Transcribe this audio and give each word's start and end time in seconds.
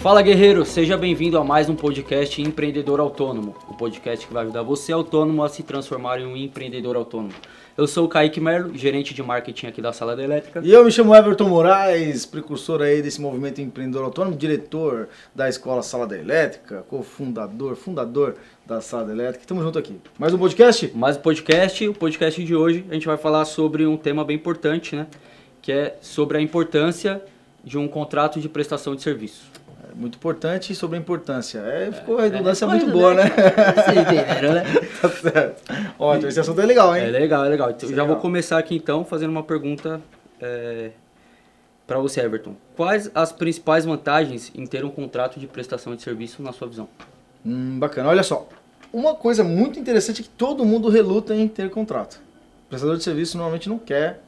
Fala 0.00 0.22
guerreiro, 0.22 0.64
seja 0.64 0.96
bem-vindo 0.96 1.36
a 1.36 1.44
mais 1.44 1.68
um 1.68 1.76
podcast 1.76 2.40
Empreendedor 2.40 3.00
Autônomo, 3.00 3.54
o 3.68 3.74
podcast 3.74 4.26
que 4.26 4.32
vai 4.32 4.44
ajudar 4.44 4.62
você 4.62 4.94
autônomo 4.94 5.44
a 5.44 5.48
se 5.50 5.62
transformar 5.62 6.18
em 6.18 6.24
um 6.24 6.34
empreendedor 6.34 6.96
autônomo. 6.96 7.34
Eu 7.76 7.86
sou 7.86 8.06
o 8.06 8.08
Kaique 8.08 8.40
Merlo, 8.40 8.74
gerente 8.74 9.12
de 9.12 9.22
marketing 9.22 9.66
aqui 9.66 9.82
da 9.82 9.92
Sala 9.92 10.16
da 10.16 10.24
Elétrica. 10.24 10.62
E 10.64 10.72
eu 10.72 10.82
me 10.82 10.90
chamo 10.90 11.14
Everton 11.14 11.50
Moraes, 11.50 12.24
precursor 12.24 12.80
aí 12.80 13.02
desse 13.02 13.20
movimento 13.20 13.60
empreendedor 13.60 14.04
autônomo, 14.04 14.34
diretor 14.38 15.10
da 15.34 15.50
escola 15.50 15.82
Sala 15.82 16.06
da 16.06 16.16
Elétrica, 16.16 16.82
cofundador, 16.88 17.76
fundador 17.76 18.36
da 18.66 18.80
Sala 18.80 19.04
da 19.04 19.12
Elétrica. 19.12 19.40
Estamos 19.42 19.62
junto 19.62 19.78
aqui. 19.78 20.00
Mais 20.18 20.32
um 20.32 20.38
podcast? 20.38 20.90
Mais 20.94 21.18
um 21.18 21.20
podcast. 21.20 21.86
O 21.86 21.92
podcast 21.92 22.42
de 22.42 22.56
hoje 22.56 22.86
a 22.88 22.94
gente 22.94 23.06
vai 23.06 23.18
falar 23.18 23.44
sobre 23.44 23.86
um 23.86 23.98
tema 23.98 24.24
bem 24.24 24.36
importante, 24.36 24.96
né? 24.96 25.06
Que 25.60 25.70
é 25.70 25.98
sobre 26.00 26.38
a 26.38 26.40
importância 26.40 27.22
de 27.62 27.76
um 27.76 27.86
contrato 27.86 28.40
de 28.40 28.48
prestação 28.48 28.96
de 28.96 29.02
serviço. 29.02 29.59
É 29.90 29.94
muito 29.94 30.16
importante 30.16 30.72
sobre 30.74 30.96
a 30.96 31.00
importância. 31.00 31.58
É, 31.58 31.90
ficou 31.90 32.18
a 32.18 32.22
redundância 32.22 32.64
é, 32.64 32.68
muito 32.68 32.90
boa, 32.90 33.12
né? 33.12 33.24
Vocês 33.24 33.96
entenderam, 34.06 34.54
né? 34.54 34.62
tá 35.00 35.08
certo. 35.08 35.72
Ótimo, 35.98 36.28
esse 36.28 36.38
assunto 36.38 36.60
é 36.60 36.66
legal, 36.66 36.96
hein? 36.96 37.04
É 37.04 37.10
legal, 37.10 37.44
é 37.44 37.48
legal. 37.48 37.70
Então, 37.70 37.88
já 37.88 37.94
legal. 37.94 38.06
vou 38.06 38.16
começar 38.16 38.58
aqui 38.58 38.76
então 38.76 39.04
fazendo 39.04 39.30
uma 39.30 39.42
pergunta 39.42 40.00
é, 40.40 40.90
para 41.86 41.98
você, 41.98 42.20
Everton. 42.20 42.54
Quais 42.76 43.10
as 43.14 43.32
principais 43.32 43.84
vantagens 43.84 44.52
em 44.54 44.64
ter 44.64 44.84
um 44.84 44.90
contrato 44.90 45.40
de 45.40 45.48
prestação 45.48 45.96
de 45.96 46.02
serviço 46.02 46.40
na 46.40 46.52
sua 46.52 46.68
visão? 46.68 46.88
Hum, 47.44 47.78
bacana. 47.80 48.10
Olha 48.10 48.22
só, 48.22 48.48
uma 48.92 49.14
coisa 49.14 49.42
muito 49.42 49.78
interessante 49.78 50.20
é 50.20 50.24
que 50.24 50.30
todo 50.30 50.64
mundo 50.64 50.88
reluta 50.88 51.34
em 51.34 51.48
ter 51.48 51.68
contrato. 51.68 52.20
O 52.66 52.68
prestador 52.68 52.96
de 52.96 53.02
serviço 53.02 53.36
normalmente 53.36 53.68
não 53.68 53.78
quer 53.78 54.22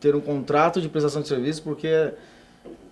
ter 0.00 0.16
um 0.16 0.20
contrato 0.20 0.80
de 0.80 0.88
prestação 0.88 1.20
de 1.20 1.28
serviço 1.28 1.62
porque 1.62 1.86
é 1.86 2.14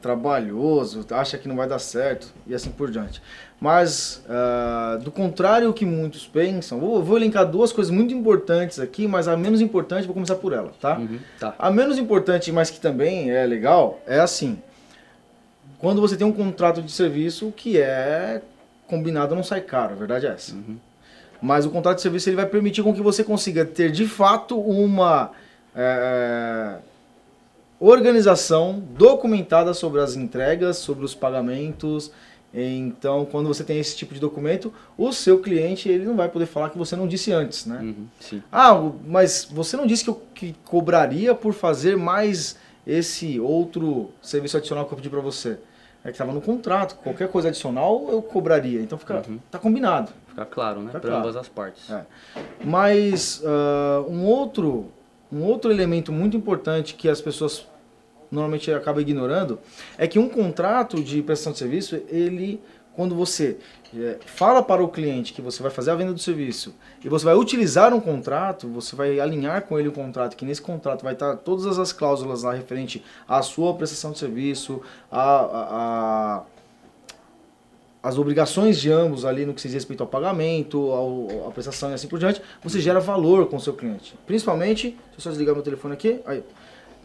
trabalhoso, 0.01 1.07
acha 1.11 1.37
que 1.37 1.47
não 1.47 1.57
vai 1.57 1.69
dar 1.69 1.79
certo 1.79 2.33
e 2.47 2.55
assim 2.55 2.71
por 2.71 2.91
diante. 2.91 3.23
Mas, 3.61 4.25
uh, 4.27 4.99
do 5.03 5.11
contrário 5.11 5.69
o 5.69 5.75
que 5.75 5.85
muitos 5.85 6.27
pensam, 6.27 6.81
vou, 6.81 7.03
vou 7.03 7.19
elencar 7.19 7.45
duas 7.45 7.73
coisas 7.73 7.93
muito 7.93 8.15
importantes 8.15 8.81
aqui, 8.81 9.07
mas 9.07 9.29
a 9.29 9.37
menos 9.37 9.61
importante, 9.61 10.07
vou 10.07 10.15
começar 10.15 10.37
por 10.37 10.55
ela, 10.55 10.73
tá? 10.81 10.99
Uhum, 10.99 11.19
tá. 11.39 11.55
A 11.59 11.71
menos 11.71 11.99
importante, 11.99 12.51
mas 12.51 12.71
que 12.71 12.81
também 12.81 13.31
é 13.31 13.45
legal, 13.45 14.01
é 14.07 14.19
assim. 14.19 14.59
Quando 15.79 16.01
você 16.01 16.17
tem 16.17 16.27
um 16.27 16.33
contrato 16.33 16.81
de 16.81 16.91
serviço, 16.91 17.53
que 17.55 17.79
é 17.79 18.41
combinado 18.87 19.35
não 19.35 19.43
sai 19.43 19.61
caro, 19.61 19.93
a 19.93 19.97
verdade 19.97 20.27
é 20.27 20.31
essa. 20.31 20.55
Uhum. 20.55 20.79
Mas 21.43 21.65
o 21.65 21.71
contrato 21.71 21.97
de 21.97 22.03
serviço 22.03 22.29
ele 22.29 22.37
vai 22.37 22.47
permitir 22.47 22.83
com 22.83 22.95
que 22.95 23.03
você 23.03 23.23
consiga 23.23 23.65
ter 23.65 23.91
de 23.91 24.07
fato 24.07 24.59
uma 24.59 25.31
é, 25.75 26.77
organização 27.81 28.79
documentada 28.97 29.73
sobre 29.73 30.01
as 30.01 30.15
entregas, 30.15 30.77
sobre 30.77 31.05
os 31.05 31.15
pagamentos. 31.15 32.13
Então, 32.53 33.25
quando 33.25 33.47
você 33.47 33.65
tem 33.65 33.79
esse 33.79 33.97
tipo 33.97 34.13
de 34.13 34.21
documento, 34.21 34.73
o 34.99 35.13
seu 35.13 35.39
cliente 35.39 35.89
ele 35.89 36.05
não 36.05 36.17
vai 36.17 36.29
poder 36.29 36.47
falar 36.47 36.69
que 36.69 36.77
você 36.77 36.95
não 36.95 37.09
disse 37.09 37.33
antes, 37.33 37.65
né? 37.65 37.79
Uhum, 37.81 38.41
ah, 38.51 38.91
mas 39.07 39.49
você 39.51 39.77
não 39.77 39.87
disse 39.87 40.05
que 40.05 40.11
eu 40.11 40.23
que 40.35 40.57
cobraria 40.65 41.35
por 41.35 41.55
fazer 41.55 41.97
mais 41.97 42.57
esse 42.87 43.39
outro 43.39 44.11
serviço 44.21 44.57
adicional 44.57 44.85
que 44.85 44.93
eu 44.93 44.97
pedi 44.97 45.09
para 45.09 45.21
você. 45.21 45.59
É 46.03 46.09
que 46.09 46.13
estava 46.13 46.33
no 46.33 46.41
contrato. 46.41 46.97
Qualquer 46.97 47.29
coisa 47.29 47.49
adicional 47.49 48.09
eu 48.11 48.23
cobraria. 48.23 48.81
Então 48.81 48.99
fica 48.99 49.23
uhum. 49.29 49.39
tá 49.51 49.59
combinado. 49.59 50.11
Fica 50.29 50.47
claro, 50.47 50.81
né? 50.81 50.91
Para 50.91 51.01
claro. 51.01 51.17
ambas 51.19 51.37
as 51.37 51.47
partes. 51.47 51.89
É. 51.91 52.05
Mas 52.65 53.43
uh, 53.45 54.11
um 54.11 54.25
outro 54.25 54.87
um 55.33 55.45
outro 55.45 55.71
elemento 55.71 56.11
muito 56.11 56.37
importante 56.37 56.95
que 56.95 57.09
as 57.09 57.21
pessoas 57.21 57.67
normalmente 58.31 58.71
acabam 58.73 59.01
ignorando 59.01 59.59
é 59.99 60.07
que 60.07 60.19
um 60.19 60.29
contrato 60.29 61.03
de 61.03 61.23
prestação 61.23 61.53
de 61.53 61.59
serviço, 61.59 62.01
ele, 62.09 62.61
quando 62.95 63.15
você 63.15 63.59
é, 63.97 64.19
fala 64.25 64.63
para 64.63 64.83
o 64.83 64.89
cliente 64.89 65.33
que 65.33 65.43
você 65.43 65.63
vai 65.63 65.71
fazer 65.71 65.91
a 65.91 65.95
venda 65.95 66.13
do 66.13 66.19
serviço 66.19 66.75
e 67.05 67.09
você 67.09 67.25
vai 67.25 67.35
utilizar 67.35 67.93
um 67.93 68.01
contrato, 68.01 68.69
você 68.69 68.95
vai 68.95 69.19
alinhar 69.19 69.63
com 69.63 69.79
ele 69.79 69.89
um 69.89 69.93
contrato, 69.93 70.37
que 70.37 70.45
nesse 70.45 70.63
contrato 70.63 71.03
vai 71.03 71.15
estar 71.15 71.37
todas 71.37 71.79
as 71.79 71.93
cláusulas 71.93 72.43
lá 72.43 72.53
referente 72.53 73.03
à 73.27 73.43
sua 73.43 73.75
prestação 73.75 74.13
de 74.13 74.19
serviço, 74.19 74.81
a, 75.11 75.21
a, 75.23 76.37
a 76.37 76.43
as 78.03 78.17
obrigações 78.17 78.81
de 78.81 78.91
ambos 78.91 79.25
ali 79.25 79.45
no 79.45 79.53
que 79.53 79.61
se 79.61 79.69
diz 79.69 79.75
respeito 79.75 80.03
ao 80.03 80.09
pagamento, 80.09 80.91
ao, 80.91 81.49
à 81.49 81.51
prestação 81.51 81.91
e 81.91 81.95
assim 81.95 82.09
por 82.09 82.19
diante, 82.19 82.41
você 82.63 82.81
gera 82.81 82.99
valor 82.99 83.47
com 83.47 83.57
o 83.57 83.61
seu 83.61 83.75
cliente. 83.75 84.15
Principalmente, 84.27 84.91
deixa 84.91 85.17
eu 85.17 85.21
só 85.21 85.31
desligar 85.31 85.55
meu 85.55 85.63
telefone 85.63 85.95
aqui, 85.95 86.21
aí, 86.25 86.43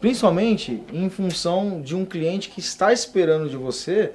principalmente 0.00 0.82
em 0.92 1.08
função 1.08 1.80
de 1.80 1.94
um 1.94 2.04
cliente 2.04 2.50
que 2.50 2.60
está 2.60 2.92
esperando 2.92 3.48
de 3.48 3.56
você 3.56 4.12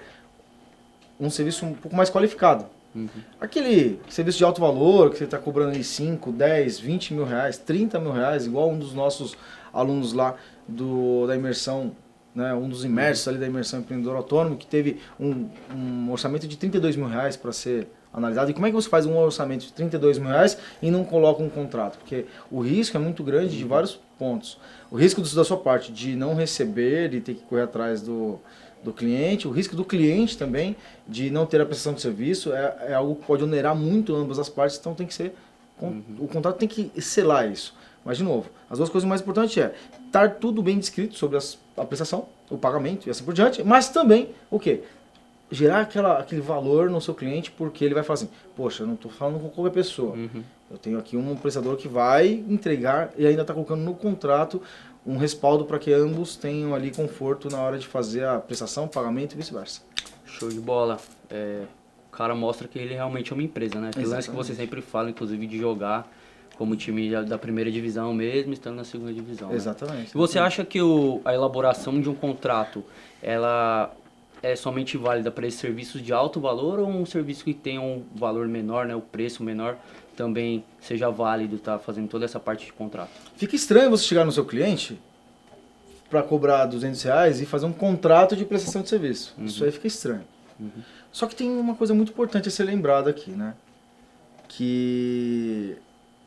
um 1.20 1.30
serviço 1.30 1.66
um 1.66 1.74
pouco 1.74 1.96
mais 1.96 2.10
qualificado. 2.10 2.66
Uhum. 2.94 3.08
Aquele 3.40 4.00
serviço 4.10 4.38
de 4.38 4.44
alto 4.44 4.60
valor 4.60 5.12
que 5.12 5.18
você 5.18 5.24
está 5.24 5.38
cobrando 5.38 5.76
aí 5.76 5.84
5, 5.84 6.32
10, 6.32 6.80
20 6.80 7.14
mil 7.14 7.26
reais, 7.26 7.58
30 7.58 8.00
mil 8.00 8.12
reais, 8.12 8.46
igual 8.46 8.70
um 8.70 8.78
dos 8.78 8.94
nossos 8.94 9.38
alunos 9.72 10.14
lá 10.14 10.36
do, 10.68 11.26
da 11.28 11.36
imersão 11.36 11.96
né, 12.34 12.54
um 12.54 12.70
dos 12.70 12.86
imersos 12.86 13.28
ali 13.28 13.38
da 13.38 13.46
imersão 13.46 13.82
empreendedor 13.82 14.16
autônomo, 14.16 14.56
que 14.56 14.66
teve 14.66 15.00
um, 15.20 15.50
um 15.74 16.12
orçamento 16.12 16.48
de 16.48 16.58
32 16.58 16.96
mil 16.96 17.08
reais 17.08 17.36
para 17.36 17.52
ser 17.52 17.88
analisado. 18.14 18.52
E 18.52 18.54
como 18.54 18.66
é 18.66 18.70
que 18.70 18.76
você 18.76 18.90
faz 18.90 19.06
um 19.06 19.18
orçamento 19.18 19.66
de 19.66 19.74
32 19.74 20.18
mil 20.18 20.30
reais 20.30 20.58
e 20.82 20.92
não 20.92 21.04
coloca 21.04 21.42
um 21.42 21.50
contrato? 21.50 21.98
Porque 21.98 22.26
o 22.52 22.60
risco 22.62 22.98
é 22.98 23.00
muito 23.00 23.24
grande 23.24 23.58
de 23.58 23.64
vários 23.64 24.00
pontos. 24.18 24.58
O 24.90 24.96
risco 24.96 25.22
da 25.22 25.44
sua 25.44 25.58
parte 25.58 25.92
de 25.92 26.16
não 26.16 26.36
receber 26.36 27.14
e 27.14 27.22
ter 27.22 27.36
que 27.36 27.42
correr 27.44 27.64
atrás 27.64 28.02
do, 28.02 28.40
do 28.84 28.92
cliente, 28.92 29.48
o 29.48 29.52
risco 29.52 29.76
do 29.76 29.86
cliente 29.86 30.38
também 30.38 30.76
de 31.08 31.30
não 31.30 31.46
ter 31.46 31.62
a 31.62 31.66
prestação 31.66 31.94
de 31.94 32.02
serviço 32.02 32.54
é, 32.54 32.76
é 32.90 32.94
algo 32.94 33.16
que 33.16 33.26
pode 33.26 33.44
onerar 33.44 33.76
muito 33.76 34.16
ambas 34.16 34.40
as 34.40 34.50
partes, 34.50 34.78
então 34.78 34.94
tem 34.94 35.08
que 35.08 35.14
ser. 35.14 35.34
Uhum. 35.82 36.04
O 36.20 36.28
contrato 36.28 36.58
tem 36.58 36.68
que 36.68 36.92
selar 37.02 37.50
isso. 37.52 37.74
Mas, 38.04 38.18
de 38.18 38.24
novo, 38.24 38.50
as 38.70 38.78
duas 38.78 38.90
coisas 38.90 39.08
mais 39.08 39.22
importantes 39.22 39.58
é 39.58 39.74
estar 40.06 40.36
tudo 40.36 40.62
bem 40.62 40.78
descrito 40.78 41.16
sobre 41.16 41.38
as, 41.38 41.58
a 41.78 41.86
prestação, 41.86 42.28
o 42.50 42.58
pagamento 42.58 43.08
e 43.08 43.10
assim 43.12 43.24
por 43.24 43.34
diante, 43.34 43.64
mas 43.64 43.90
também 43.90 44.30
o 44.50 44.60
quê? 44.60 44.84
Gerar 45.52 45.82
aquela, 45.82 46.18
aquele 46.20 46.42
valor 46.42 46.90
no 46.90 47.02
seu 47.02 47.14
cliente, 47.14 47.52
porque 47.52 47.84
ele 47.84 47.94
vai 47.94 48.04
falar 48.04 48.16
assim, 48.16 48.30
poxa, 48.56 48.84
eu 48.84 48.88
não 48.88 48.94
estou 48.94 49.12
falando 49.12 49.40
com 49.40 49.50
qualquer 49.50 49.74
pessoa. 49.74 50.16
Uhum. 50.16 50.44
Eu 50.70 50.78
tenho 50.78 50.98
aqui 50.98 51.18
um 51.18 51.36
prestador 51.36 51.76
que 51.76 51.88
vai 51.88 52.30
entregar 52.48 53.12
e 53.18 53.28
ainda 53.28 53.42
está 53.42 53.54
colocando 53.54 53.82
no 53.82 53.94
contrato 53.94 54.62
um 55.06 55.18
respaldo 55.18 55.66
para 55.66 55.78
que 55.78 55.92
ambos 55.92 56.36
tenham 56.36 56.74
ali 56.74 56.92
conforto 56.92 57.50
na 57.50 57.60
hora 57.60 57.78
de 57.78 57.88
fazer 57.88 58.26
a 58.26 58.40
prestação, 58.40 58.88
pagamento 58.88 59.34
e 59.34 59.38
vice-versa. 59.38 59.82
Show 60.26 60.50
de 60.50 60.60
bola. 60.60 60.98
É, 61.30 61.64
o 62.08 62.16
cara 62.16 62.34
mostra 62.36 62.68
que 62.68 62.80
ele 62.80 62.94
realmente 62.94 63.32
é 63.32 63.34
uma 63.34 63.44
empresa, 63.44 63.80
né? 63.80 63.90
Aquele 63.90 64.08
lance 64.08 64.30
que 64.30 64.36
você 64.36 64.54
sempre 64.54 64.82
fala, 64.82 65.10
inclusive, 65.10 65.46
de 65.48 65.58
jogar 65.58 66.10
como 66.58 66.76
time 66.76 67.10
da 67.26 67.38
primeira 67.38 67.72
divisão 67.72 68.14
mesmo, 68.14 68.54
estando 68.54 68.76
na 68.76 68.84
segunda 68.84 69.12
divisão. 69.12 69.50
Né? 69.50 69.56
Exatamente. 69.56 70.12
E 70.12 70.14
você 70.14 70.38
acha 70.38 70.64
que 70.64 70.80
o, 70.82 71.20
a 71.26 71.34
elaboração 71.34 72.00
de 72.00 72.08
um 72.08 72.14
contrato, 72.14 72.84
ela 73.22 73.92
é 74.44 74.56
somente 74.56 74.98
válida 74.98 75.30
para 75.30 75.46
esses 75.48 75.60
serviços 75.60 76.02
de 76.02 76.12
alto 76.12 76.40
valor 76.40 76.80
ou 76.80 76.88
um 76.88 77.06
serviço 77.06 77.44
que 77.44 77.54
tenha 77.54 77.82
um 77.82 78.04
valor 78.16 78.48
menor, 78.48 78.88
né, 78.88 78.96
o 78.96 79.02
preço 79.02 79.44
menor, 79.44 79.78
também 80.16 80.64
seja 80.80 81.10
válido 81.10 81.58
tá 81.58 81.78
fazendo 81.78 82.08
toda 82.08 82.26
essa 82.26 82.40
parte 82.40 82.66
de 82.66 82.74
contrato? 82.74 83.12
Fica 83.36 83.56
estranho 83.56 83.90
você 83.90 84.04
chegar 84.04 84.26
no 84.26 84.32
seu 84.32 84.46
cliente 84.46 85.00
para 86.10 86.22
cobrar 86.22 86.66
200 86.66 87.02
reais 87.04 87.42
e 87.42 87.46
fazer 87.46 87.66
um 87.66 87.74
contrato 87.74 88.36
de 88.36 88.44
prestação 88.44 88.82
de 88.82 88.90
serviço. 88.90 89.34
Uhum. 89.38 89.46
Isso 89.46 89.64
aí 89.64 89.72
fica 89.72 89.88
estranho. 89.88 90.26
Uhum. 90.60 90.70
Só 91.12 91.26
que 91.26 91.36
tem 91.36 91.50
uma 91.50 91.76
coisa 91.76 91.94
muito 91.94 92.12
importante 92.12 92.48
a 92.48 92.52
ser 92.52 92.64
lembrada 92.64 93.10
aqui, 93.10 93.32
né? 93.32 93.54
Que 94.48 95.78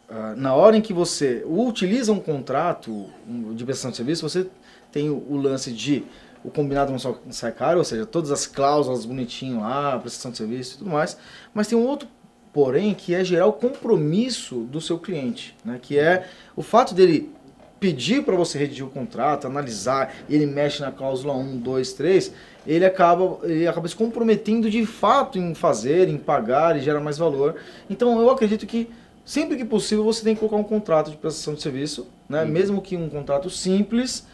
ah, 0.08 0.34
na 0.36 0.54
hora 0.54 0.76
em 0.76 0.81
que 0.81 0.92
você 0.92 1.44
utiliza 1.46 2.12
um 2.12 2.20
contrato 2.20 3.06
de 3.54 3.64
prestação 3.64 3.91
de 3.91 3.96
serviço, 3.96 4.28
você 4.28 4.46
tem 4.91 5.10
o, 5.10 5.17
o 5.28 5.37
lance 5.37 5.72
de 5.72 6.05
o 6.44 6.50
combinado 6.50 6.93
não 6.93 7.32
sai 7.32 7.52
caro, 7.52 7.79
ou 7.79 7.85
seja, 7.85 8.05
todas 8.05 8.31
as 8.31 8.46
cláusulas 8.46 9.06
bonitinho 9.06 9.61
lá, 9.61 9.99
prestação 9.99 10.31
de 10.31 10.37
serviço 10.37 10.75
e 10.75 10.79
tudo 10.79 10.91
mais, 10.91 11.17
mas 11.55 11.67
tem 11.67 11.76
um 11.76 11.87
outro 11.87 12.08
porém 12.52 12.94
que 12.94 13.14
é 13.14 13.25
gerar 13.25 13.46
o 13.46 13.52
compromisso 13.52 14.61
do 14.61 14.81
seu 14.81 14.99
cliente, 14.99 15.56
né? 15.64 15.79
que 15.82 15.99
é 15.99 16.29
o 16.55 16.62
fato 16.62 16.94
dele 16.94 17.32
pedir 17.81 18.23
para 18.23 18.37
você 18.37 18.58
redigir 18.58 18.87
o 18.87 18.88
contrato, 18.88 19.46
analisar, 19.46 20.14
ele 20.31 20.46
mexe 20.46 20.81
na 20.81 20.93
cláusula 20.93 21.35
1, 21.35 21.58
2, 21.58 21.93
3, 21.94 22.32
ele 22.67 22.85
acaba, 22.85 23.41
ele 23.43 23.67
acaba 23.67 23.88
se 23.88 23.96
comprometendo 23.96 24.70
de 24.70 24.87
fato 24.87 25.38
em 25.38 25.55
fazer, 25.55 26.08
em 26.08 26.17
pagar 26.17 26.76
e 26.76 26.81
gera 26.81 27.00
mais 27.00 27.19
valor. 27.19 27.56
Então 27.91 28.19
eu 28.20 28.31
acredito 28.31 28.67
que 28.67 28.88
sempre 29.25 29.56
que 29.56 29.64
possível 29.64 30.05
você 30.05 30.23
tem 30.23 30.35
que 30.35 30.41
colocar 30.41 30.56
um 30.56 30.64
contrato 30.64 31.11
de 31.11 31.17
prestação 31.17 31.55
de 31.55 31.61
serviço, 31.61 32.06
né? 32.29 32.43
Uhum. 32.43 32.49
mesmo 32.49 32.81
que 32.81 32.96
um 32.96 33.08
contrato 33.08 33.50
simples. 33.50 34.26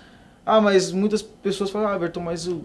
Ah, 0.51 0.61
mas 0.61 0.91
muitas 0.91 1.23
pessoas 1.23 1.71
falam, 1.71 1.87
ah, 1.87 1.97
Berton, 1.97 2.19
mas 2.19 2.49
eu, 2.49 2.61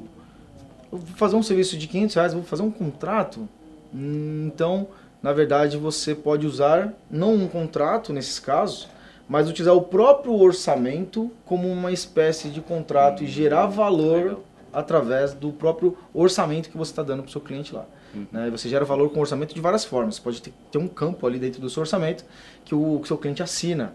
eu 0.91 0.97
vou 0.97 1.15
fazer 1.15 1.35
um 1.35 1.43
serviço 1.43 1.77
de 1.77 1.85
500 1.85 2.15
reais, 2.15 2.33
vou 2.33 2.41
fazer 2.41 2.63
um 2.63 2.71
contrato? 2.71 3.47
Hum, 3.93 4.49
então, 4.51 4.87
na 5.21 5.31
verdade, 5.31 5.77
você 5.77 6.15
pode 6.15 6.47
usar, 6.47 6.95
não 7.11 7.35
um 7.35 7.47
contrato 7.47 8.11
nesses 8.11 8.39
casos, 8.39 8.89
mas 9.29 9.47
utilizar 9.47 9.75
o 9.75 9.83
próprio 9.83 10.33
orçamento 10.33 11.31
como 11.45 11.71
uma 11.71 11.91
espécie 11.91 12.49
de 12.49 12.59
contrato 12.59 13.23
e 13.23 13.27
gerar 13.27 13.67
valor 13.67 14.39
através 14.73 15.35
do 15.35 15.51
próprio 15.51 15.95
orçamento 16.11 16.71
que 16.71 16.77
você 16.77 16.91
está 16.91 17.03
dando 17.03 17.21
para 17.21 17.29
o 17.29 17.31
seu 17.31 17.41
cliente 17.41 17.71
lá. 17.71 17.85
Uhum. 18.15 18.25
Né? 18.31 18.49
Você 18.49 18.67
gera 18.67 18.83
valor 18.83 19.11
com 19.11 19.19
orçamento 19.19 19.53
de 19.53 19.61
várias 19.61 19.85
formas. 19.85 20.15
Você 20.15 20.21
pode 20.21 20.41
ter, 20.41 20.53
ter 20.71 20.79
um 20.79 20.87
campo 20.87 21.27
ali 21.27 21.37
dentro 21.37 21.61
do 21.61 21.69
seu 21.69 21.81
orçamento 21.81 22.25
que 22.63 22.73
o, 22.73 22.97
que 22.97 23.03
o 23.03 23.07
seu 23.07 23.17
cliente 23.19 23.43
assina 23.43 23.93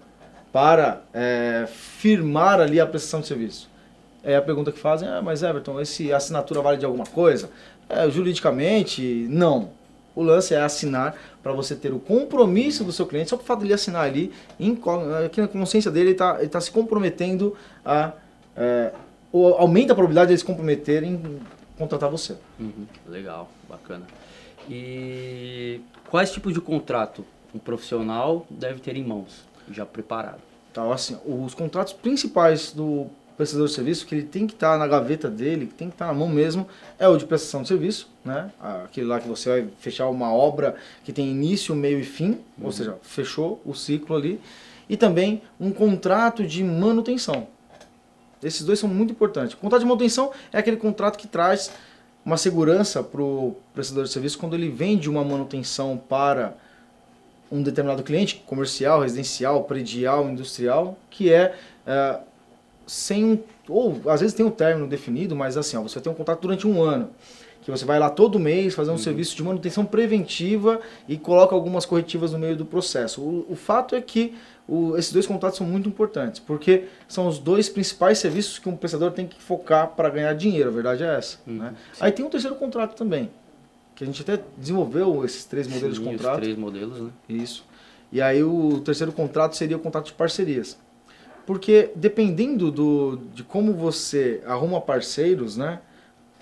para 0.53 1.03
é, 1.13 1.67
firmar 1.69 2.61
ali 2.61 2.79
a 2.79 2.87
prestação 2.87 3.21
de 3.21 3.27
serviço. 3.27 3.70
É 4.23 4.37
a 4.37 4.43
pergunta 4.43 4.71
que 4.71 4.79
fazem, 4.79 5.09
ah, 5.09 5.23
mas 5.23 5.43
Everton, 5.43 5.81
esse 5.81 6.13
assinatura 6.13 6.61
vale 6.61 6.77
de 6.77 6.85
alguma 6.85 7.07
coisa? 7.07 7.51
É, 7.89 8.09
juridicamente, 8.11 9.27
não. 9.29 9.71
O 10.15 10.23
lance 10.23 10.55
é 10.55 10.61
assinar 10.61 11.17
para 11.43 11.53
você 11.53 11.75
ter 11.75 11.93
o 11.93 11.99
compromisso 11.99 12.85
do 12.85 12.93
seu 12.93 13.07
cliente, 13.07 13.31
só 13.31 13.37
por 13.37 13.45
fato 13.45 13.61
de 13.61 13.67
ele 13.67 13.75
assinar 13.75 14.05
ali, 14.05 14.33
em, 14.59 14.79
aqui 15.25 15.41
na 15.41 15.49
consciência 15.49 15.91
dele, 15.91 16.07
ele 16.07 16.13
está 16.13 16.35
tá 16.49 16.61
se 16.61 16.71
comprometendo 16.71 17.57
a. 17.85 18.13
É, 18.57 18.93
aumenta 19.33 19.93
a 19.93 19.95
probabilidade 19.95 20.29
de 20.29 20.33
ele 20.33 20.39
se 20.41 20.45
comprometer 20.45 21.05
em 21.05 21.41
contratar 21.79 22.11
você. 22.11 22.37
Uhum, 22.59 22.87
legal, 23.07 23.49
bacana. 23.69 24.07
E 24.69 25.81
quais 26.11 26.31
tipos 26.31 26.53
de 26.53 26.61
contrato 26.61 27.25
um 27.55 27.59
profissional 27.59 28.47
deve 28.51 28.81
ter 28.81 28.97
em 28.97 29.05
mãos, 29.05 29.45
já 29.71 29.87
preparado? 29.87 30.41
Então, 30.71 30.93
assim, 30.93 31.17
os 31.25 31.55
contratos 31.55 31.93
principais 31.93 32.73
do 32.73 33.07
prestador 33.41 33.69
de 33.69 33.73
serviço, 33.73 34.05
que 34.05 34.15
ele 34.15 34.23
tem 34.23 34.47
que 34.47 34.53
estar 34.53 34.73
tá 34.73 34.79
na 34.79 34.87
gaveta 34.87 35.31
dele, 35.31 35.67
que 35.67 35.73
tem 35.73 35.89
que 35.89 35.95
estar 35.95 36.09
tá 36.09 36.13
na 36.13 36.19
mão 36.19 36.29
mesmo, 36.29 36.69
é 36.99 37.09
o 37.09 37.17
de 37.17 37.25
prestação 37.25 37.63
de 37.63 37.69
serviço, 37.69 38.07
né? 38.23 38.51
Aquele 38.85 39.07
lá 39.07 39.19
que 39.19 39.27
você 39.27 39.49
vai 39.49 39.69
fechar 39.79 40.11
uma 40.11 40.31
obra 40.31 40.77
que 41.03 41.11
tem 41.11 41.27
início, 41.27 41.75
meio 41.75 41.99
e 41.99 42.05
fim, 42.05 42.33
uhum. 42.33 42.67
ou 42.67 42.71
seja, 42.71 42.99
fechou 43.01 43.59
o 43.65 43.73
ciclo 43.75 44.15
ali. 44.15 44.39
E 44.91 44.97
também 44.97 45.41
um 45.59 45.71
contrato 45.71 46.47
de 46.47 46.63
manutenção. 46.63 47.47
Esses 48.43 48.63
dois 48.63 48.79
são 48.79 48.91
muito 48.91 49.13
importantes. 49.13 49.55
O 49.55 49.57
contrato 49.57 49.81
de 49.81 49.87
manutenção 49.87 50.33
é 50.53 50.59
aquele 50.59 50.77
contrato 50.77 51.17
que 51.17 51.27
traz 51.27 51.71
uma 52.23 52.37
segurança 52.37 53.03
para 53.03 53.23
o 53.23 53.57
prestador 53.73 54.05
de 54.05 54.11
serviço 54.11 54.39
quando 54.39 54.53
ele 54.53 54.69
vende 54.69 55.09
uma 55.09 55.25
manutenção 55.25 55.97
para 55.97 56.55
um 57.51 57.63
determinado 57.63 58.03
cliente, 58.03 58.45
comercial, 58.47 59.01
residencial, 59.01 59.65
predial, 59.65 60.29
industrial, 60.29 60.99
que 61.09 61.33
é, 61.33 61.55
é 61.87 62.21
sem 62.91 63.25
um, 63.25 63.39
ou 63.69 64.01
às 64.07 64.21
vezes 64.21 64.35
tem 64.35 64.45
um 64.45 64.51
término 64.51 64.89
definido, 64.89 65.37
mas 65.37 65.57
assim, 65.57 65.77
ó, 65.77 65.83
você 65.83 66.01
ter 66.01 66.09
um 66.09 66.15
contrato 66.15 66.41
durante 66.41 66.67
um 66.67 66.83
ano, 66.83 67.11
que 67.63 67.71
você 67.71 67.85
vai 67.85 68.01
lá 68.01 68.11
todo 68.11 68.37
mês 68.37 68.75
fazer 68.75 68.91
um 68.91 68.95
uhum. 68.95 68.99
serviço 68.99 69.37
de 69.37 69.45
manutenção 69.45 69.87
preventiva 69.87 70.81
e 71.09 71.17
coloca 71.17 71.55
algumas 71.55 71.87
corretivas 71.87 72.33
no 72.33 72.39
meio 72.39 72.57
do 72.57 72.67
processo. 72.67 73.21
O, 73.21 73.47
o 73.53 73.55
fato 73.55 73.95
é 73.95 74.01
que 74.01 74.35
o, 74.67 74.97
esses 74.97 75.13
dois 75.13 75.25
contratos 75.25 75.59
são 75.59 75.65
muito 75.65 75.89
importantes, 75.89 76.41
porque 76.41 76.87
são 77.07 77.29
os 77.29 77.39
dois 77.39 77.69
principais 77.69 78.19
serviços 78.19 78.59
que 78.59 78.69
um 78.69 78.77
prestador 78.77 79.13
tem 79.13 79.25
que 79.25 79.41
focar 79.41 79.91
para 79.91 80.11
ganhar 80.11 80.33
dinheiro, 80.35 80.71
a 80.71 80.73
verdade 80.73 81.05
é 81.05 81.15
essa. 81.17 81.39
Uhum. 81.47 81.59
Né? 81.59 81.75
Aí 82.01 82.11
tem 82.11 82.25
um 82.25 82.31
terceiro 82.31 82.57
contrato 82.57 82.97
também, 82.97 83.31
que 83.95 84.03
a 84.03 84.07
gente 84.07 84.21
até 84.21 84.43
desenvolveu 84.59 85.25
esses 85.25 85.45
três 85.45 85.69
modelos 85.69 85.97
Sim, 85.97 86.03
de 86.03 86.11
contrato. 86.11 86.39
Os 86.39 86.43
três 86.43 86.59
modelos, 86.59 87.01
né? 87.01 87.11
Isso. 87.29 87.65
E 88.11 88.21
aí 88.21 88.43
o 88.43 88.81
terceiro 88.81 89.13
contrato 89.13 89.55
seria 89.55 89.77
o 89.77 89.81
contrato 89.81 90.07
de 90.07 90.13
parcerias. 90.15 90.77
Porque 91.51 91.91
dependendo 91.97 92.71
do, 92.71 93.17
de 93.35 93.43
como 93.43 93.73
você 93.73 94.41
arruma 94.47 94.81
parceiros, 94.81 95.57
né? 95.57 95.81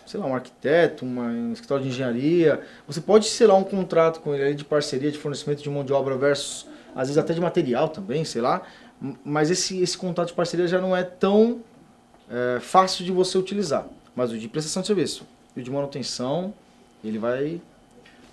Sei 0.05 0.21
lá, 0.21 0.27
um 0.27 0.35
arquiteto, 0.35 1.03
uma, 1.03 1.23
um 1.23 1.51
escritório 1.51 1.83
de 1.83 1.89
engenharia, 1.89 2.61
você 2.87 3.01
pode 3.01 3.25
selar 3.25 3.57
um 3.57 3.65
contrato 3.65 4.21
com 4.21 4.35
ele 4.35 4.53
de 4.53 4.67
parceria, 4.67 5.11
de 5.11 5.17
fornecimento 5.17 5.63
de 5.63 5.71
mão 5.71 5.83
de 5.83 5.95
obra 5.95 6.15
versus, 6.15 6.67
às 6.95 7.09
vezes 7.09 7.17
até 7.17 7.33
de 7.33 7.41
material 7.41 7.89
também, 7.89 8.23
sei 8.23 8.43
lá. 8.43 8.61
Mas 9.25 9.51
esse, 9.51 9.81
esse 9.81 9.97
contrato 9.97 10.29
de 10.29 10.35
parceria 10.35 10.69
já 10.69 10.79
não 10.79 10.95
é 10.95 11.05
tão 11.05 11.63
é, 12.31 12.61
fácil 12.61 13.03
de 13.03 13.11
você 13.11 13.39
utilizar. 13.39 13.87
Mas 14.15 14.31
o 14.31 14.37
de 14.37 14.47
prestação 14.47 14.83
de 14.83 14.89
serviço 14.89 15.27
e 15.57 15.61
o 15.61 15.63
de 15.63 15.71
manutenção, 15.71 16.53
ele 17.03 17.17
vai... 17.17 17.63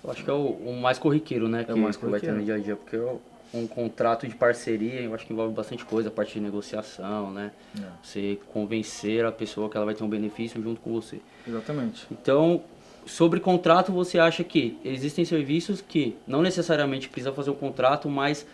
Eu 0.04 0.10
acho 0.10 0.22
que 0.22 0.28
é 0.28 0.34
o, 0.34 0.48
o 0.48 0.78
mais 0.78 0.98
corriqueiro, 0.98 1.48
né? 1.48 1.64
É 1.66 1.72
o 1.72 1.78
mais 1.78 1.96
corriqueiro. 1.96 2.34
vai 2.34 2.34
ter 2.34 2.38
no 2.38 2.44
dia 2.44 2.56
a 2.56 2.58
dia, 2.58 2.76
porque 2.76 2.96
eu 2.96 3.18
um 3.52 3.66
contrato 3.66 4.26
de 4.26 4.34
parceria, 4.34 5.00
eu 5.00 5.14
acho 5.14 5.26
que 5.26 5.32
envolve 5.32 5.54
bastante 5.54 5.84
coisa, 5.84 6.08
a 6.08 6.12
parte 6.12 6.34
de 6.34 6.40
negociação, 6.40 7.30
né? 7.30 7.52
É. 7.78 7.82
Você 8.02 8.38
convencer 8.52 9.24
a 9.24 9.32
pessoa 9.32 9.68
que 9.68 9.76
ela 9.76 9.86
vai 9.86 9.94
ter 9.94 10.04
um 10.04 10.08
benefício 10.08 10.62
junto 10.62 10.80
com 10.80 10.92
você. 10.92 11.20
Exatamente. 11.46 12.06
Então, 12.10 12.62
sobre 13.06 13.40
contrato, 13.40 13.92
você 13.92 14.18
acha 14.18 14.42
que 14.42 14.78
existem 14.84 15.24
serviços 15.24 15.80
que 15.80 16.16
não 16.26 16.42
necessariamente 16.42 17.08
precisa 17.08 17.32
fazer 17.32 17.50
um 17.50 17.54
contrato, 17.54 18.08
mas 18.10 18.46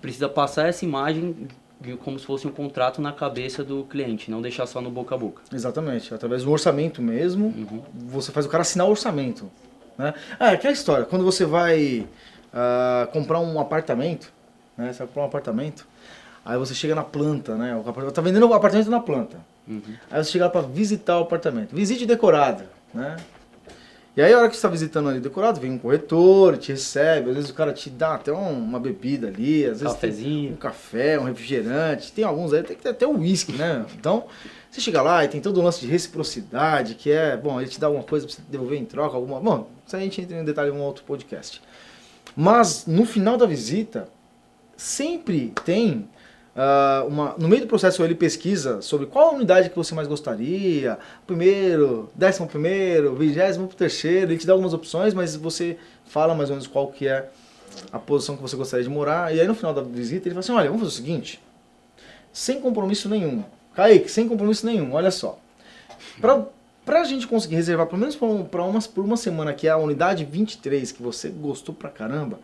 precisa 0.00 0.28
passar 0.28 0.68
essa 0.68 0.84
imagem 0.84 1.48
de 1.80 1.96
como 1.96 2.18
se 2.18 2.24
fosse 2.26 2.46
um 2.46 2.52
contrato 2.52 3.00
na 3.00 3.12
cabeça 3.12 3.64
do 3.64 3.84
cliente, 3.84 4.30
não 4.30 4.40
deixar 4.40 4.66
só 4.66 4.80
no 4.80 4.90
boca 4.90 5.14
a 5.14 5.18
boca. 5.18 5.42
Exatamente. 5.52 6.14
Através 6.14 6.44
do 6.44 6.50
orçamento 6.50 7.02
mesmo, 7.02 7.46
uhum. 7.46 7.82
você 8.06 8.30
faz 8.30 8.46
o 8.46 8.48
cara 8.48 8.62
assinar 8.62 8.86
o 8.86 8.90
orçamento. 8.90 9.50
Né? 9.96 10.12
Ah, 10.38 10.50
é 10.50 10.54
aquela 10.54 10.72
história, 10.72 11.04
quando 11.04 11.24
você 11.24 11.44
vai 11.44 12.06
uh, 12.54 13.10
comprar 13.12 13.40
um 13.40 13.58
apartamento, 13.60 14.32
né? 14.76 14.92
Você 14.92 15.00
vai 15.00 15.08
comprar 15.08 15.22
um 15.22 15.26
apartamento, 15.26 15.86
aí 16.44 16.56
você 16.56 16.74
chega 16.74 16.94
na 16.94 17.04
planta, 17.04 17.56
né? 17.56 17.76
O 17.76 18.10
tá 18.12 18.22
vendendo 18.22 18.48
o 18.48 18.54
apartamento 18.54 18.90
na 18.90 19.00
planta. 19.00 19.38
Uhum. 19.66 19.82
Aí 20.10 20.24
você 20.24 20.30
chega 20.30 20.44
lá 20.44 20.50
para 20.50 20.62
visitar 20.62 21.18
o 21.18 21.22
apartamento. 21.22 21.74
Visite 21.74 22.06
decorado, 22.06 22.64
né? 22.92 23.16
E 24.16 24.22
aí 24.22 24.32
a 24.32 24.38
hora 24.38 24.48
que 24.48 24.54
você 24.54 24.58
está 24.58 24.68
visitando 24.68 25.08
ali 25.08 25.18
decorado, 25.18 25.60
vem 25.60 25.72
um 25.72 25.78
corretor, 25.78 26.56
te 26.56 26.70
recebe, 26.70 27.30
às 27.30 27.34
vezes 27.34 27.50
o 27.50 27.54
cara 27.54 27.72
te 27.72 27.90
dá 27.90 28.14
até 28.14 28.30
uma 28.30 28.78
bebida 28.78 29.26
ali, 29.26 29.66
às 29.66 29.80
vezes 29.80 30.24
um 30.24 30.54
café, 30.54 31.18
um 31.18 31.24
refrigerante, 31.24 32.12
tem 32.12 32.24
alguns 32.24 32.52
aí, 32.52 32.62
tem 32.62 32.76
que 32.76 32.82
ter 32.84 32.90
até 32.90 33.04
um 33.08 33.18
uísque, 33.18 33.50
né? 33.50 33.84
Então, 33.98 34.26
você 34.70 34.80
chega 34.80 35.02
lá 35.02 35.24
e 35.24 35.28
tem 35.28 35.40
todo 35.40 35.58
o 35.58 35.62
lance 35.62 35.80
de 35.80 35.88
reciprocidade, 35.88 36.94
que 36.94 37.10
é, 37.10 37.36
bom, 37.36 37.60
ele 37.60 37.68
te 37.68 37.80
dá 37.80 37.88
alguma 37.88 38.04
coisa 38.04 38.24
para 38.24 38.36
você 38.36 38.42
devolver 38.48 38.78
em 38.78 38.84
troca, 38.84 39.16
alguma. 39.16 39.40
Bom, 39.40 39.68
isso 39.84 39.96
aí 39.96 40.02
a 40.02 40.04
gente 40.04 40.20
entra 40.20 40.36
em 40.36 40.44
detalhe 40.44 40.70
em 40.70 40.74
um 40.74 40.82
outro 40.82 41.02
podcast. 41.02 41.60
Mas 42.36 42.86
no 42.86 43.04
final 43.04 43.36
da 43.36 43.46
visita, 43.46 44.08
sempre 44.76 45.52
tem 45.64 46.08
uh, 46.54 47.06
uma. 47.06 47.34
No 47.38 47.48
meio 47.48 47.62
do 47.62 47.68
processo 47.68 48.02
ele 48.02 48.14
pesquisa 48.14 48.80
sobre 48.82 49.06
qual 49.06 49.34
unidade 49.34 49.70
que 49.70 49.76
você 49.76 49.94
mais 49.94 50.08
gostaria, 50.08 50.98
primeiro, 51.26 52.10
décimo 52.14 52.46
primeiro, 52.46 53.14
vigésimo 53.14 53.68
terceiro, 53.68 54.32
ele 54.32 54.38
te 54.38 54.46
dá 54.46 54.52
algumas 54.52 54.74
opções, 54.74 55.14
mas 55.14 55.36
você 55.36 55.78
fala 56.04 56.34
mais 56.34 56.50
ou 56.50 56.56
menos 56.56 56.66
qual 56.66 56.88
que 56.88 57.06
é 57.06 57.28
a 57.92 57.98
posição 57.98 58.36
que 58.36 58.42
você 58.42 58.56
gostaria 58.56 58.84
de 58.84 58.90
morar. 58.90 59.34
E 59.34 59.40
aí 59.40 59.46
no 59.46 59.54
final 59.54 59.72
da 59.74 59.82
visita 59.82 60.28
ele 60.28 60.34
fala 60.34 60.40
assim, 60.40 60.52
olha, 60.52 60.68
vamos 60.68 60.82
fazer 60.82 60.92
o 60.92 60.96
seguinte, 60.96 61.40
sem 62.32 62.60
compromisso 62.60 63.08
nenhum. 63.08 63.44
Kaique, 63.74 64.10
sem 64.10 64.28
compromisso 64.28 64.64
nenhum, 64.66 64.92
olha 64.92 65.10
só. 65.10 65.38
Pra, 66.20 66.44
pra 66.84 67.04
gente 67.04 67.26
conseguir 67.26 67.56
reservar 67.56 67.86
pelo 67.86 67.98
menos 67.98 68.16
por, 68.16 68.44
pra 68.44 68.62
uma, 68.64 68.80
por 68.80 69.04
uma 69.04 69.16
semana, 69.16 69.52
que 69.52 69.66
é 69.66 69.70
a 69.70 69.76
unidade 69.76 70.24
23, 70.24 70.92
que 70.92 71.02
você 71.02 71.28
gostou 71.28 71.74
pra 71.74 71.90
caramba, 71.90 72.38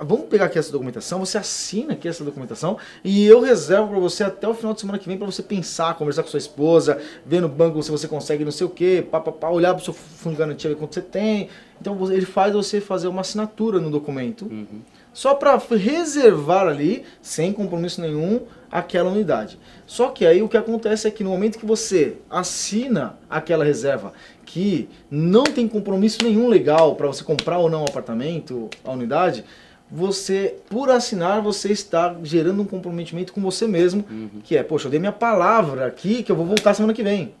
vamos 0.00 0.26
pegar 0.26 0.46
aqui 0.46 0.58
essa 0.58 0.70
documentação, 0.70 1.20
você 1.20 1.38
assina 1.38 1.94
aqui 1.94 2.08
essa 2.08 2.22
documentação 2.22 2.76
e 3.02 3.26
eu 3.26 3.40
reservo 3.40 3.88
para 3.88 3.98
você 3.98 4.24
até 4.24 4.46
o 4.46 4.54
final 4.54 4.74
de 4.74 4.80
semana 4.80 4.98
que 4.98 5.08
vem 5.08 5.16
para 5.16 5.26
você 5.26 5.42
pensar, 5.42 5.94
conversar 5.94 6.22
com 6.22 6.28
sua 6.28 6.38
esposa, 6.38 7.00
ver 7.24 7.40
no 7.40 7.48
banco 7.48 7.82
se 7.82 7.90
você 7.90 8.06
consegue 8.06 8.44
não 8.44 8.52
sei 8.52 8.66
o 8.66 8.70
que, 8.70 9.04
olhar 9.50 9.74
para 9.74 9.80
o 9.80 9.84
seu 9.84 9.94
fundo 9.94 10.34
de 10.34 10.38
garantia, 10.38 10.70
ver 10.70 10.76
quanto 10.76 10.94
você 10.94 11.02
tem. 11.02 11.48
Então 11.80 11.98
ele 12.10 12.26
faz 12.26 12.54
você 12.54 12.80
fazer 12.80 13.08
uma 13.08 13.20
assinatura 13.20 13.78
no 13.78 13.90
documento, 13.90 14.46
uhum. 14.46 14.80
só 15.12 15.34
para 15.34 15.56
reservar 15.56 16.66
ali, 16.66 17.04
sem 17.20 17.52
compromisso 17.52 18.00
nenhum, 18.00 18.40
aquela 18.70 19.10
unidade. 19.10 19.58
Só 19.86 20.08
que 20.08 20.26
aí 20.26 20.42
o 20.42 20.48
que 20.48 20.56
acontece 20.56 21.06
é 21.06 21.10
que 21.10 21.22
no 21.22 21.30
momento 21.30 21.58
que 21.58 21.66
você 21.66 22.16
assina 22.30 23.18
aquela 23.28 23.64
reserva, 23.64 24.12
que 24.44 24.88
não 25.10 25.44
tem 25.44 25.68
compromisso 25.68 26.24
nenhum 26.24 26.48
legal 26.48 26.94
para 26.94 27.06
você 27.06 27.22
comprar 27.22 27.58
ou 27.58 27.68
não 27.68 27.82
o 27.82 27.88
apartamento, 27.88 28.70
a 28.84 28.92
unidade, 28.92 29.44
você, 29.90 30.56
por 30.68 30.90
assinar, 30.90 31.40
você 31.40 31.70
está 31.70 32.16
gerando 32.22 32.62
um 32.62 32.64
comprometimento 32.64 33.32
com 33.32 33.40
você 33.40 33.66
mesmo, 33.66 34.04
uhum. 34.10 34.40
que 34.42 34.56
é, 34.56 34.62
poxa, 34.62 34.86
eu 34.86 34.90
dei 34.90 34.98
minha 34.98 35.12
palavra 35.12 35.86
aqui 35.86 36.22
que 36.22 36.30
eu 36.30 36.36
vou 36.36 36.44
voltar 36.44 36.74
semana 36.74 36.92
que 36.92 37.02
vem. 37.02 37.34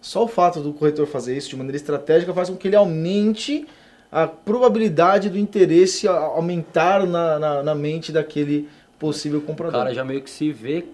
Só 0.00 0.24
o 0.24 0.28
fato 0.28 0.60
do 0.60 0.72
corretor 0.72 1.06
fazer 1.06 1.36
isso 1.36 1.50
de 1.50 1.56
maneira 1.56 1.76
estratégica 1.76 2.32
faz 2.32 2.48
com 2.48 2.56
que 2.56 2.68
ele 2.68 2.76
aumente 2.76 3.66
a 4.10 4.26
probabilidade 4.26 5.28
do 5.28 5.38
interesse 5.38 6.08
aumentar 6.08 7.06
na, 7.06 7.38
na, 7.38 7.62
na 7.62 7.74
mente 7.74 8.10
daquele 8.10 8.68
possível 8.98 9.40
comprador. 9.40 9.80
O 9.80 9.84
cara 9.84 9.94
já 9.94 10.04
meio 10.04 10.22
que 10.22 10.30
se 10.30 10.50
vê 10.50 10.84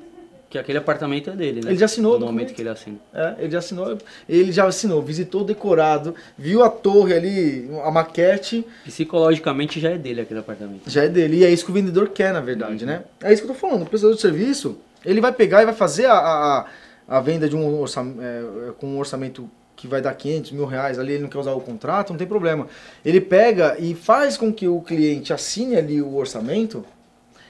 que 0.49 0.59
aquele 0.59 0.79
apartamento 0.79 1.31
é 1.31 1.35
dele, 1.35 1.61
né? 1.63 1.71
Ele 1.71 1.79
já 1.79 1.87
assinou. 1.87 2.19
No 2.19 2.27
momento 2.27 2.55
que 2.55 2.63
ele 2.63 2.69
assina. 2.69 2.99
É, 3.13 3.35
ele 3.39 3.51
já 3.51 3.59
assinou. 3.59 3.99
Ele 4.29 4.53
já 4.53 4.67
assinou, 4.67 5.03
visitou 5.03 5.41
o 5.43 5.45
decorado, 5.45 6.15
viu 6.39 6.63
a 6.63 6.71
torre 6.71 7.15
ali, 7.15 7.69
a 7.85 7.91
maquete. 7.91 8.65
Psicologicamente 8.85 9.81
já 9.81 9.91
é 9.91 9.99
dele 9.99 10.21
aquele 10.21 10.41
apartamento. 10.41 10.89
Já 10.89 11.05
é 11.05 11.09
dele. 11.09 11.39
E 11.39 11.45
é 11.45 11.51
isso 11.51 11.65
que 11.65 11.71
o 11.71 11.75
vendedor 11.75 12.09
quer, 12.11 12.33
na 12.33 12.41
verdade, 12.41 12.85
uhum. 12.85 12.91
né? 12.91 13.03
É 13.23 13.33
isso 13.33 13.43
que 13.43 13.51
eu 13.51 13.55
tô 13.55 13.61
falando. 13.61 13.83
O 13.83 13.87
prestador 13.87 14.15
de 14.15 14.23
serviço, 14.23 14.79
ele 15.05 15.21
vai 15.21 15.33
pegar 15.33 15.63
e 15.63 15.65
vai 15.65 15.75
fazer 15.75 16.07
a, 16.07 16.17
a, 16.17 16.67
a 17.09 17.21
venda 17.21 17.49
de 17.49 17.57
um 17.57 17.81
orçamento, 17.81 18.21
é, 18.23 18.73
com 18.79 18.87
um 18.87 18.99
orçamento 18.99 19.51
que 19.75 19.87
vai 19.87 20.01
dar 20.01 20.15
500 20.15 20.53
mil 20.53 20.65
reais 20.65 20.99
ali, 20.99 21.13
ele 21.13 21.23
não 21.23 21.29
quer 21.29 21.39
usar 21.39 21.53
o 21.53 21.61
contrato, 21.61 22.11
não 22.11 22.17
tem 22.17 22.27
problema. 22.27 22.67
Ele 23.05 23.21
pega 23.21 23.77
e 23.79 23.95
faz 23.95 24.37
com 24.37 24.51
que 24.51 24.67
o 24.67 24.81
cliente 24.81 25.33
assine 25.33 25.77
ali 25.77 26.01
o 26.01 26.17
orçamento 26.17 26.85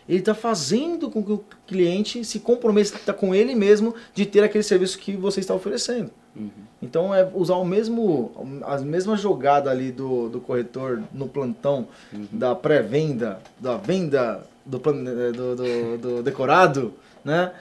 ele 0.09 0.19
está 0.21 0.35
fazendo 0.35 1.11
com 1.11 1.23
que 1.23 1.33
o 1.33 1.45
cliente 1.67 2.25
se 2.25 2.39
comprometa 2.41 3.13
com 3.13 3.35
ele 3.35 3.55
mesmo 3.55 3.95
de 4.15 4.25
ter 4.27 4.43
aquele 4.45 4.63
serviço 4.65 4.99
que 4.99 5.17
você 5.17 5.41
está 5.41 5.55
oferecendo. 5.55 6.11
Uhum. 6.35 6.51
Então 6.83 7.15
é 7.15 7.29
usar 7.35 7.57
o 7.57 7.65
mesmo, 7.65 8.61
a 8.65 8.79
mesma 8.79 9.17
jogada 9.17 9.71
ali 9.71 9.91
do, 9.91 10.29
do 10.29 10.41
corretor 10.41 11.03
no 11.13 11.27
plantão, 11.29 11.89
Uhum. 12.13 12.27
da 12.31 12.55
pré-venda, 12.55 13.41
da 13.59 13.77
venda 13.77 14.47
do, 14.65 14.79
plan- 14.79 15.03
do, 15.03 15.57
do- 15.57 15.99
do 15.99 16.23
decorado, 16.23 16.93
né? 17.25 17.53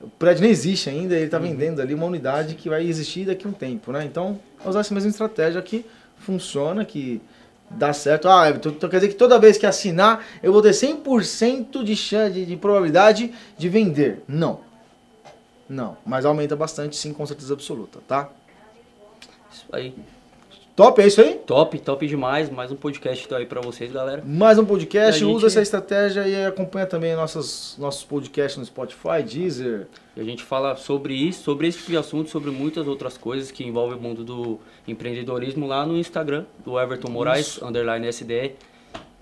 O 0.00 0.08
prédio 0.08 0.42
não 0.44 0.50
existe 0.50 0.90
ainda, 0.90 1.14
ele 1.14 1.20
Uhum. 1.20 1.24
está 1.26 1.38
vendendo 1.38 1.80
ali 1.80 1.94
uma 1.94 2.04
unidade 2.06 2.54
que 2.56 2.68
vai 2.68 2.84
existir 2.86 3.24
daqui 3.26 3.46
a 3.46 3.50
um 3.50 3.52
tempo, 3.52 3.92
né? 3.92 4.04
Então, 4.04 4.38
usar 4.64 4.80
essa 4.80 4.92
mesma 4.92 5.08
estratégia 5.08 5.62
que 5.62 5.86
funciona, 6.18 6.84
que 6.84 7.20
dá 7.70 7.92
certo. 7.92 8.28
Ah, 8.28 8.50
então 8.50 8.88
quer 8.88 8.96
dizer 8.96 9.08
que 9.08 9.14
toda 9.14 9.38
vez 9.38 9.58
que 9.58 9.66
assinar, 9.66 10.24
eu 10.42 10.52
vou 10.52 10.62
ter 10.62 10.70
100% 10.70 11.82
de 11.82 11.96
chance, 11.96 12.32
de, 12.34 12.46
de 12.46 12.56
probabilidade 12.56 13.32
de 13.56 13.68
vender. 13.68 14.22
Não. 14.28 14.60
Não, 15.68 15.96
mas 16.06 16.24
aumenta 16.24 16.54
bastante 16.54 16.96
sim, 16.96 17.12
com 17.12 17.26
certeza 17.26 17.52
absoluta, 17.52 17.98
tá? 18.06 18.30
Isso 19.52 19.64
aí. 19.72 19.94
Top, 20.76 21.00
é 21.00 21.06
isso 21.06 21.22
aí? 21.22 21.36
Top, 21.46 21.78
top 21.78 22.06
demais. 22.06 22.50
Mais 22.50 22.70
um 22.70 22.76
podcast 22.76 23.34
aí 23.34 23.46
pra 23.46 23.62
vocês, 23.62 23.90
galera. 23.90 24.22
Mais 24.26 24.58
um 24.58 24.64
podcast, 24.64 25.18
gente- 25.20 25.32
usa 25.34 25.46
essa 25.46 25.62
estratégia 25.62 26.28
e 26.28 26.44
acompanha 26.44 26.84
também 26.84 27.16
nossos, 27.16 27.74
nossos 27.78 28.04
podcasts 28.04 28.58
no 28.58 28.64
Spotify, 28.66 29.22
Deezer. 29.26 29.86
E 30.14 30.20
a 30.20 30.24
gente 30.24 30.42
fala 30.42 30.76
sobre 30.76 31.14
isso, 31.14 31.42
sobre 31.44 31.66
esse 31.68 31.78
tipo 31.78 31.98
assunto, 31.98 32.28
sobre 32.28 32.50
muitas 32.50 32.86
outras 32.86 33.16
coisas 33.16 33.50
que 33.50 33.64
envolvem 33.64 33.96
o 33.98 34.02
mundo 34.02 34.22
do 34.22 34.60
empreendedorismo 34.86 35.66
lá 35.66 35.86
no 35.86 35.96
Instagram, 35.96 36.44
do 36.62 36.78
Everton 36.78 37.08
Moraes, 37.10 37.46
Isso. 37.46 37.64
underline 37.66 38.06
SDE. 38.08 38.52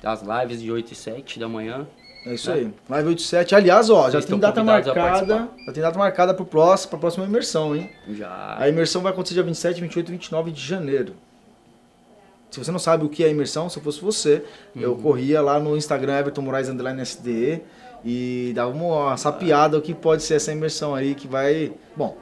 As 0.02 0.22
lives 0.22 0.60
de 0.60 0.72
8 0.72 0.90
e 0.92 0.96
7 0.96 1.38
da 1.38 1.48
manhã. 1.48 1.86
É 2.26 2.34
isso 2.34 2.50
Né? 2.50 2.56
aí. 2.56 2.70
Live 2.88 3.08
87. 3.10 3.54
Aliás, 3.54 3.88
ó, 3.90 4.06
já 4.06 4.12
Vocês 4.12 4.24
tem 4.24 4.38
data 4.40 4.64
marcada. 4.64 5.48
Já 5.66 5.72
tem 5.72 5.82
data 5.82 5.98
marcada 5.98 6.34
pro 6.34 6.44
próximo, 6.44 6.90
pra 6.90 6.98
próxima 6.98 7.24
imersão, 7.26 7.76
hein? 7.76 7.88
Já. 8.10 8.56
A 8.58 8.68
imersão 8.68 9.02
vai 9.02 9.12
acontecer 9.12 9.34
dia 9.34 9.42
27, 9.44 9.80
28 9.80 10.08
e 10.08 10.12
29 10.12 10.50
de 10.50 10.60
janeiro. 10.60 11.14
Se 12.50 12.58
você 12.62 12.70
não 12.70 12.78
sabe 12.78 13.04
o 13.04 13.08
que 13.08 13.24
é 13.24 13.30
imersão, 13.30 13.68
se 13.68 13.78
eu 13.78 13.82
fosse 13.82 14.00
você, 14.00 14.44
eu 14.76 14.92
Uhum. 14.92 15.02
corria 15.02 15.40
lá 15.42 15.58
no 15.58 15.76
Instagram 15.76 16.18
Everton 16.20 16.40
Moraes 16.42 16.68
Underline 16.68 17.00
SDE 17.02 17.60
e 18.04 18.52
dava 18.54 18.70
uma 18.70 19.16
sapiada 19.16 19.76
o 19.78 19.82
que 19.82 19.92
pode 19.92 20.22
ser 20.22 20.34
essa 20.34 20.52
imersão 20.52 20.94
aí 20.94 21.14
que 21.14 21.26
vai. 21.26 21.72
Bom, 21.96 22.16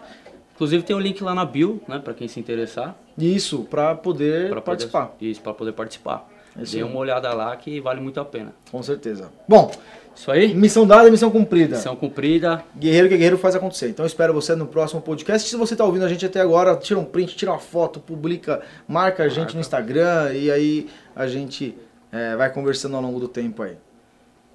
Inclusive 0.55 0.85
tem 0.85 0.95
o 0.95 0.99
link 1.00 1.25
lá 1.25 1.35
na 1.35 1.45
bio, 1.45 1.81
né, 1.88 1.99
pra 1.99 2.14
quem 2.14 2.29
se 2.29 2.38
interessar. 2.38 2.97
isso, 3.19 3.64
pra 3.64 3.95
poder 3.97 4.49
poder- 4.50 4.61
participar. 4.61 5.17
Isso, 5.21 5.41
pra 5.41 5.52
poder 5.52 5.73
participar. 5.73 6.29
É 6.56 6.62
isso 6.62 6.76
Dê 6.76 6.82
uma 6.82 6.99
olhada 6.99 7.32
lá 7.32 7.56
que 7.56 7.80
vale 7.80 8.00
muito 8.00 8.21
a 8.21 8.25
pena. 8.25 8.52
Com 8.71 8.82
certeza. 8.82 9.30
Bom, 9.49 9.71
Isso 10.14 10.30
aí. 10.30 10.54
missão 10.54 10.87
dada, 10.87 11.11
missão 11.11 11.30
cumprida. 11.30 11.76
Missão 11.76 11.97
cumprida. 11.97 12.62
Guerreiro 12.76 13.09
que 13.09 13.14
guerreiro 13.16 13.38
faz 13.38 13.54
acontecer. 13.54 13.88
Então 13.88 14.04
espero 14.04 14.35
você 14.35 14.54
no 14.54 14.66
próximo 14.66 15.00
podcast. 15.00 15.49
Se 15.49 15.56
você 15.56 15.75
está 15.75 15.85
ouvindo 15.85 16.04
a 16.04 16.09
gente 16.09 16.26
até 16.26 16.40
agora, 16.40 16.76
tira 16.76 17.00
um 17.00 17.04
print, 17.04 17.35
tira 17.37 17.52
uma 17.52 17.59
foto, 17.59 18.00
publica, 18.00 18.61
marca 18.87 19.23
a 19.25 19.28
gente 19.28 19.38
Marca. 19.38 19.54
no 19.54 19.61
Instagram 19.61 20.32
e 20.35 20.50
aí 20.50 20.90
a 21.16 21.26
gente 21.26 21.75
é, 22.11 22.37
vai 22.37 22.52
conversando 22.52 22.97
ao 22.97 23.02
longo 23.02 23.18
do 23.18 23.28
tempo 23.28 23.62
aí. 23.62 23.76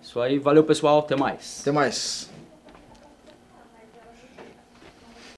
Isso 0.02 0.20
aí. 0.22 0.38
Valeu, 0.38 0.64
pessoal. 0.64 1.00
Até 1.00 1.16
mais. 1.16 1.60
Até 1.62 1.72
mais. 1.72 2.30